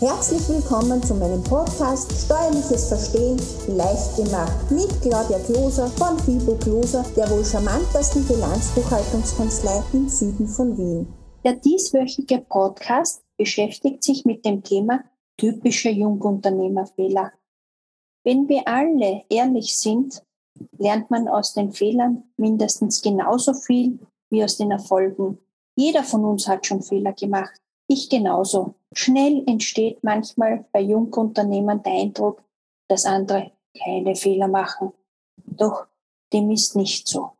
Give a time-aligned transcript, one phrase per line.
[0.00, 7.04] Herzlich willkommen zu meinem Podcast Steuerliches Verstehen leicht gemacht mit Claudia Kloser von Fibo Kloser,
[7.16, 11.06] der wohl charmantesten Bilanzbuchhaltungskanzlei im Süden von Wien.
[11.44, 15.04] Der dieswöchige Podcast beschäftigt sich mit dem Thema
[15.38, 17.32] typische Jungunternehmerfehler.
[18.24, 20.24] Wenn wir alle ehrlich sind,
[20.76, 25.38] lernt man aus den Fehlern mindestens genauso viel wie aus den Erfolgen.
[25.76, 27.60] Jeder von uns hat schon Fehler gemacht.
[27.86, 28.74] Ich genauso.
[28.94, 32.42] Schnell entsteht manchmal bei Jungunternehmern der Eindruck,
[32.88, 34.92] dass andere keine Fehler machen.
[35.36, 35.86] Doch
[36.32, 37.32] dem ist nicht so.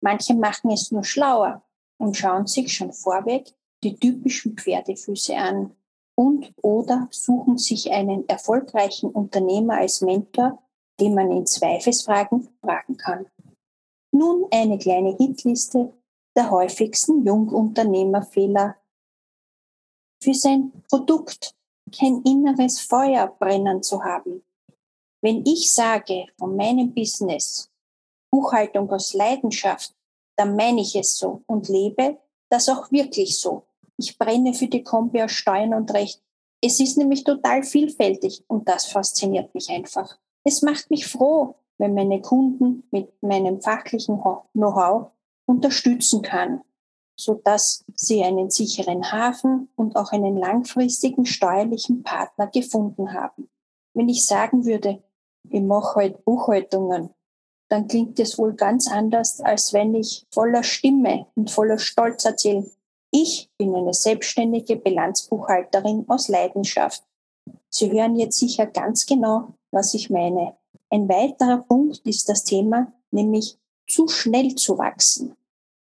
[0.00, 1.62] Manche machen es nur schlauer
[1.98, 5.74] und schauen sich schon vorweg die typischen Pferdefüße an
[6.14, 10.62] und oder suchen sich einen erfolgreichen Unternehmer als Mentor,
[10.98, 13.26] den man in Zweifelsfragen fragen kann.
[14.12, 15.92] Nun eine kleine Hitliste
[16.36, 18.76] der häufigsten Jungunternehmerfehler
[20.22, 21.54] für sein Produkt
[21.98, 24.44] kein inneres Feuer brennen zu haben.
[25.22, 27.70] Wenn ich sage von meinem Business
[28.30, 29.94] Buchhaltung aus Leidenschaft,
[30.36, 32.18] dann meine ich es so und lebe
[32.50, 33.64] das auch wirklich so.
[33.96, 36.22] Ich brenne für die Kombi aus Steuern und Recht.
[36.62, 40.18] Es ist nämlich total vielfältig und das fasziniert mich einfach.
[40.44, 44.20] Es macht mich froh, wenn meine Kunden mit meinem fachlichen
[44.52, 45.10] Know-how
[45.46, 46.62] unterstützen kann
[47.20, 53.48] sodass sie einen sicheren Hafen und auch einen langfristigen steuerlichen Partner gefunden haben.
[53.92, 55.02] Wenn ich sagen würde,
[55.48, 57.10] ich mache heute Buchhaltungen,
[57.68, 62.70] dann klingt es wohl ganz anders, als wenn ich voller Stimme und voller Stolz erzähle,
[63.12, 67.02] ich bin eine selbstständige Bilanzbuchhalterin aus Leidenschaft.
[67.68, 70.56] Sie hören jetzt sicher ganz genau, was ich meine.
[70.90, 75.36] Ein weiterer Punkt ist das Thema, nämlich zu schnell zu wachsen.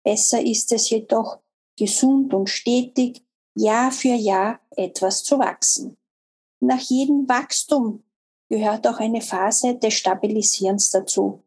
[0.04, 1.38] Besser ist es jedoch,
[1.76, 3.24] gesund und stetig
[3.56, 5.96] Jahr für Jahr etwas zu wachsen.
[6.60, 8.04] Nach jedem Wachstum
[8.48, 11.42] gehört auch eine Phase des Stabilisierens dazu,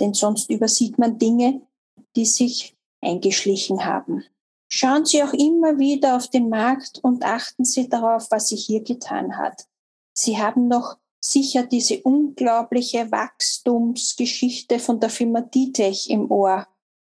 [0.00, 1.62] denn sonst übersieht man Dinge,
[2.14, 4.24] die sich eingeschlichen haben.
[4.68, 8.82] Schauen Sie auch immer wieder auf den Markt und achten Sie darauf, was sich hier
[8.82, 9.66] getan hat.
[10.12, 16.66] Sie haben noch sicher diese unglaubliche Wachstumsgeschichte von der Firma Ditech im Ohr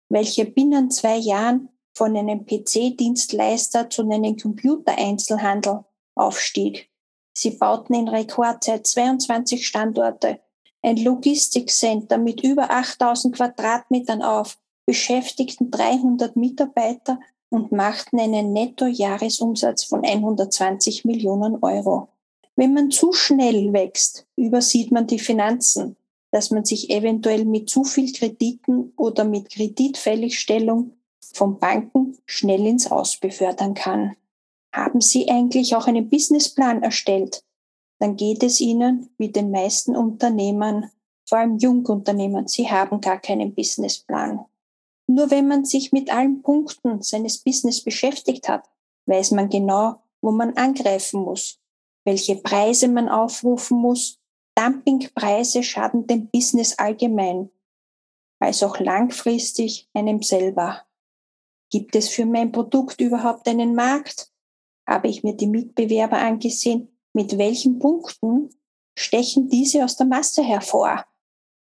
[0.10, 6.90] welche binnen zwei Jahren von einem PC-Dienstleister zu einem Computereinzelhandel aufstieg.
[7.34, 10.40] Sie bauten in Rekordzeit 22 Standorte,
[10.82, 20.04] ein Logistikcenter mit über 8000 Quadratmetern auf, beschäftigten 300 Mitarbeiter und machten einen Nettojahresumsatz von
[20.06, 22.10] 120 Millionen Euro.
[22.56, 25.96] Wenn man zu schnell wächst, übersieht man die Finanzen
[26.32, 30.94] dass man sich eventuell mit zu viel Krediten oder mit Kreditfälligstellung
[31.34, 34.16] von Banken schnell ins Aus befördern kann.
[34.74, 37.44] Haben Sie eigentlich auch einen Businessplan erstellt?
[38.00, 40.92] Dann geht es Ihnen wie den meisten Unternehmern,
[41.30, 44.46] vor allem Jungunternehmern, sie haben gar keinen Businessplan.
[45.08, 48.68] Nur wenn man sich mit allen Punkten seines Business beschäftigt hat,
[49.06, 51.60] weiß man genau, wo man angreifen muss,
[52.04, 54.19] welche Preise man aufrufen muss
[54.56, 57.50] Dumpingpreise schaden dem Business allgemein,
[58.40, 60.86] als auch langfristig einem selber.
[61.72, 64.32] Gibt es für mein Produkt überhaupt einen Markt?
[64.88, 68.50] Habe ich mir die Mitbewerber angesehen, mit welchen Punkten
[68.98, 71.06] stechen diese aus der Masse hervor?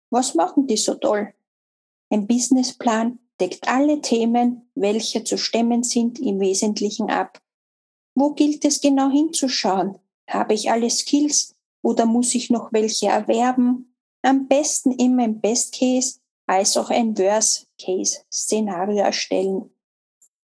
[0.10, 1.34] Was machen die so toll?
[2.10, 7.42] Ein Businessplan deckt alle Themen, welche zu stemmen sind, im Wesentlichen ab.
[8.16, 9.98] Wo gilt es genau hinzuschauen?
[10.28, 13.96] Habe ich alle Skills, oder muss ich noch welche erwerben?
[14.22, 19.70] Am besten immer im Best Case als auch ein Worst Case Szenario erstellen.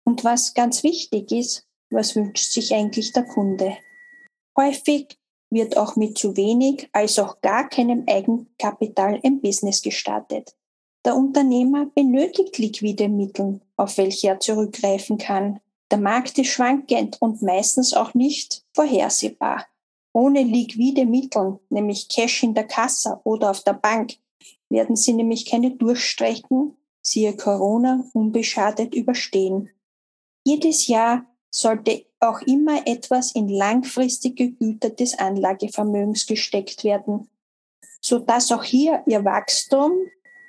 [0.04, 3.76] Und was ganz wichtig ist, was wünscht sich eigentlich der Kunde?
[4.56, 5.18] Häufig
[5.50, 10.54] wird auch mit zu wenig als auch gar keinem Eigenkapital ein Business gestartet.
[11.04, 15.60] Der Unternehmer benötigt liquide Mittel, auf welche er zurückgreifen kann.
[15.90, 19.66] Der Markt ist schwankend und meistens auch nicht vorhersehbar.
[20.12, 24.14] Ohne liquide Mittel, nämlich Cash in der Kasse oder auf der Bank,
[24.68, 29.70] werden sie nämlich keine Durchstrecken, siehe Corona, unbeschadet überstehen.
[30.44, 37.30] Jedes Jahr sollte auch immer etwas in langfristige Güter des Anlagevermögens gesteckt werden,
[38.00, 39.92] sodass auch hier ihr Wachstum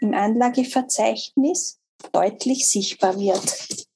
[0.02, 1.80] im Anlageverzeichnis
[2.12, 3.88] deutlich sichtbar wird.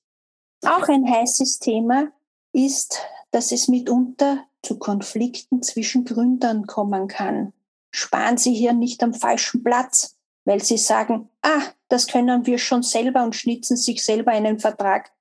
[0.66, 2.12] Auch ein heißes Thema
[2.54, 3.02] ist,
[3.32, 7.54] dass es mitunter zu Konflikten zwischen Gründern kommen kann.
[7.92, 12.82] Sparen Sie hier nicht am falschen Platz, weil Sie sagen, ah, das können wir schon
[12.82, 15.12] selber und schnitzen sich selber einen Vertrag,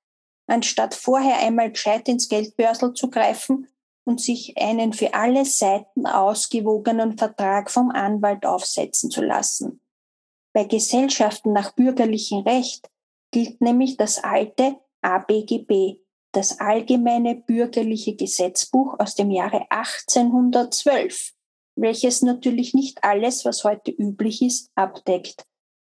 [0.47, 3.67] anstatt vorher einmal gescheit ins Geldbörsel zu greifen
[4.05, 9.79] und sich einen für alle Seiten ausgewogenen Vertrag vom Anwalt aufsetzen zu lassen.
[10.53, 12.89] Bei Gesellschaften nach bürgerlichem Recht
[13.31, 16.02] gilt nämlich das alte ABGB,
[16.33, 21.33] das Allgemeine Bürgerliche Gesetzbuch aus dem Jahre 1812,
[21.75, 25.45] welches natürlich nicht alles, was heute üblich ist, abdeckt.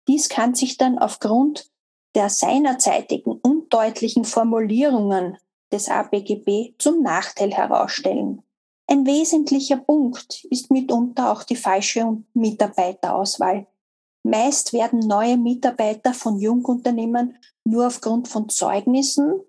[0.08, 1.72] Dies kann sich dann aufgrund
[2.16, 5.38] der seinerzeitigen undeutlichen Formulierungen
[5.72, 8.44] des ABGB zum Nachteil herausstellen.
[8.88, 13.68] Ein wesentlicher Punkt ist mitunter auch die falsche Mitarbeiterauswahl.
[14.24, 19.42] Meist werden neue Mitarbeiter von Jungunternehmern nur aufgrund von Zeugnissen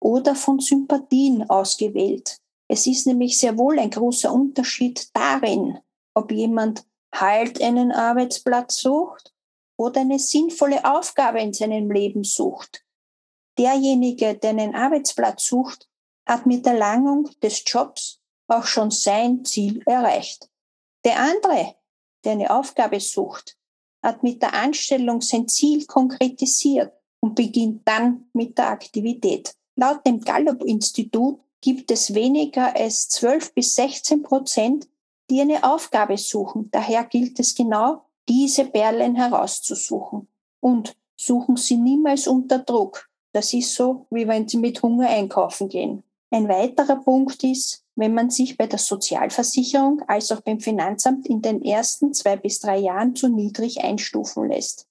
[0.00, 2.38] oder von Sympathien ausgewählt.
[2.68, 5.78] Es ist nämlich sehr wohl ein großer Unterschied darin,
[6.14, 6.84] ob jemand
[7.14, 9.32] halt einen Arbeitsplatz sucht
[9.78, 12.84] oder eine sinnvolle Aufgabe in seinem Leben sucht.
[13.58, 15.88] Derjenige, der einen Arbeitsplatz sucht,
[16.26, 20.50] hat mit Erlangung des Jobs auch schon sein Ziel erreicht.
[21.04, 21.76] Der andere,
[22.24, 23.56] der eine Aufgabe sucht,
[24.02, 29.54] hat mit der Anstellung sein Ziel konkretisiert und beginnt dann mit der Aktivität.
[29.76, 34.88] Laut dem Gallup-Institut gibt es weniger als 12 bis 16 Prozent,
[35.28, 36.70] die eine Aufgabe suchen.
[36.70, 40.28] Daher gilt es genau, diese Perlen herauszusuchen.
[40.60, 43.08] Und suchen Sie niemals unter Druck.
[43.32, 46.02] Das ist so, wie wenn Sie mit Hunger einkaufen gehen.
[46.30, 51.42] Ein weiterer Punkt ist, wenn man sich bei der Sozialversicherung als auch beim Finanzamt in
[51.42, 54.86] den ersten zwei bis drei Jahren zu niedrig einstufen lässt.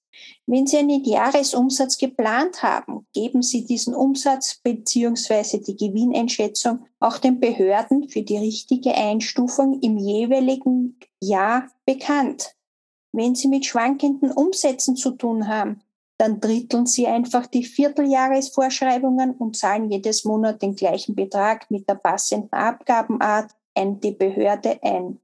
[0.48, 5.58] Wenn Sie einen Jahresumsatz geplant haben, geben Sie diesen Umsatz bzw.
[5.58, 12.54] die Gewinneinschätzung auch den Behörden für die richtige Einstufung im jeweiligen Jahr bekannt.
[13.10, 15.80] Wenn Sie mit schwankenden Umsätzen zu tun haben,
[16.16, 21.96] dann dritteln Sie einfach die Vierteljahresvorschreibungen und zahlen jedes Monat den gleichen Betrag mit der
[21.96, 25.18] passenden Abgabenart an die Behörde ein.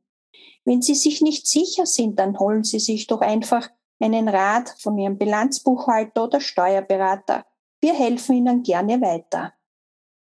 [0.64, 3.70] Wenn Sie sich nicht sicher sind, dann holen Sie sich doch einfach
[4.02, 7.44] einen Rat von Ihrem Bilanzbuchhalter oder Steuerberater.
[7.80, 9.52] Wir helfen Ihnen gerne weiter.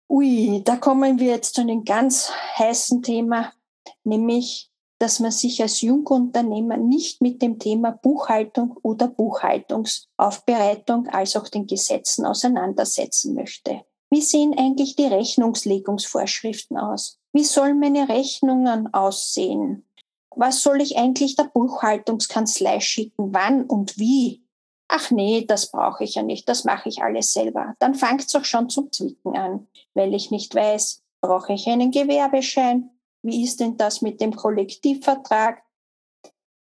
[0.09, 3.53] Ui, da kommen wir jetzt zu einem ganz heißen Thema,
[4.05, 11.49] nämlich dass man sich als Jungunternehmer nicht mit dem Thema Buchhaltung oder Buchhaltungsaufbereitung als auch
[11.49, 13.83] den Gesetzen auseinandersetzen möchte.
[14.09, 17.19] Wie sehen eigentlich die Rechnungslegungsvorschriften aus?
[17.33, 19.86] Wie sollen meine Rechnungen aussehen?
[20.37, 23.33] Was soll ich eigentlich der Buchhaltungskanzlei schicken?
[23.33, 24.45] Wann und wie?
[24.89, 27.75] Ach nee, das brauche ich ja nicht, das mache ich alles selber.
[27.81, 31.91] Dann fängt es auch schon zum Zwicken an, weil ich nicht weiß, brauche ich einen
[31.91, 32.91] Gewerbeschein,
[33.23, 35.63] wie ist denn das mit dem Kollektivvertrag?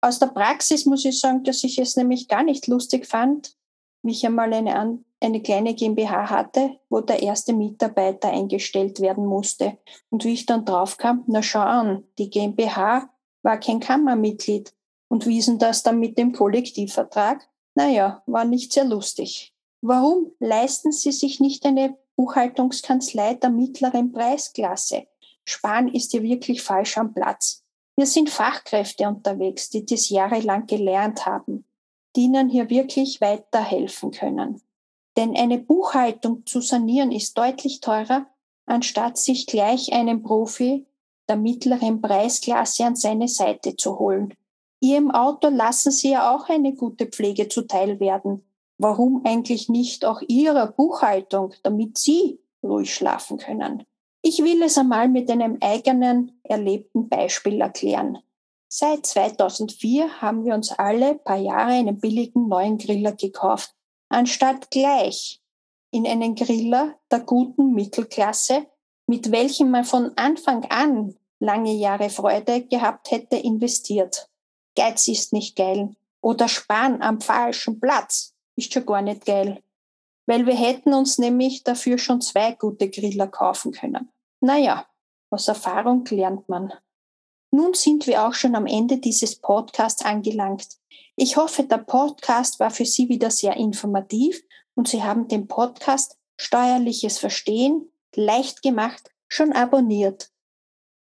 [0.01, 3.55] Aus der Praxis muss ich sagen, dass ich es nämlich gar nicht lustig fand,
[4.03, 9.77] wie ich einmal eine, eine kleine GmbH hatte, wo der erste Mitarbeiter eingestellt werden musste.
[10.09, 13.09] Und wie ich dann draufkam, na schau an, die GmbH
[13.43, 14.73] war kein Kammermitglied.
[15.07, 17.47] Und wie ist denn das dann mit dem Kollektivvertrag?
[17.75, 19.53] Naja, war nicht sehr lustig.
[19.81, 25.07] Warum leisten Sie sich nicht eine Buchhaltungskanzlei der mittleren Preisklasse?
[25.43, 27.63] Sparen ist hier wirklich falsch am Platz.
[27.95, 31.65] Hier sind Fachkräfte unterwegs, die das jahrelang gelernt haben,
[32.15, 34.61] die ihnen hier wirklich weiterhelfen können.
[35.17, 38.27] Denn eine Buchhaltung zu sanieren ist deutlich teurer,
[38.65, 40.85] anstatt sich gleich einen Profi
[41.31, 44.33] der mittleren Preisklasse an seine Seite zu holen.
[44.81, 48.43] Ihrem Auto lassen Sie ja auch eine gute Pflege zuteil werden.
[48.77, 53.85] Warum eigentlich nicht auch Ihrer Buchhaltung, damit Sie ruhig schlafen können?
[54.21, 58.17] Ich will es einmal mit einem eigenen erlebten Beispiel erklären.
[58.67, 63.73] Seit 2004 haben wir uns alle paar Jahre einen billigen neuen Griller gekauft,
[64.09, 65.41] anstatt gleich
[65.91, 68.65] in einen Griller der guten Mittelklasse,
[69.07, 74.29] mit welchem man von Anfang an lange Jahre Freude gehabt hätte, investiert.
[74.77, 75.93] Geiz ist nicht geil.
[76.21, 79.61] Oder Sparen am falschen Platz ist schon gar nicht geil
[80.31, 84.09] weil wir hätten uns nämlich dafür schon zwei gute Griller kaufen können.
[84.39, 84.87] Naja,
[85.29, 86.71] aus Erfahrung lernt man.
[87.51, 90.67] Nun sind wir auch schon am Ende dieses Podcasts angelangt.
[91.17, 94.41] Ich hoffe, der Podcast war für Sie wieder sehr informativ
[94.73, 100.31] und Sie haben den Podcast Steuerliches Verstehen leicht gemacht schon abonniert.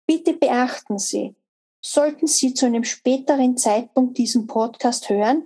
[0.08, 1.36] Bitte beachten Sie,
[1.82, 5.44] sollten Sie zu einem späteren Zeitpunkt diesen Podcast hören,